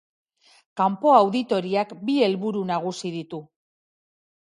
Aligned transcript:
Kanpo-auditoriak 0.81 1.93
bi 2.09 2.19
helburu 2.29 2.67
nagusi 2.73 3.17
ditu. 3.21 3.45